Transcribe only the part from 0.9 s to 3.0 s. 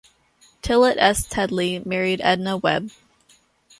S. Teddlie married Edna Webb.